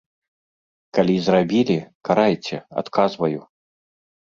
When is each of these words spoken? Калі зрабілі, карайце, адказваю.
Калі 0.99 1.15
зрабілі, 1.27 1.77
карайце, 2.11 2.57
адказваю. 2.85 3.39